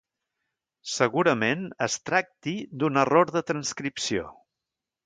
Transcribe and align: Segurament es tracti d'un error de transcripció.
Segurament 0.93 1.61
es 1.87 1.99
tracti 2.11 2.55
d'un 2.81 3.05
error 3.07 3.39
de 3.39 3.47
transcripció. 3.53 4.29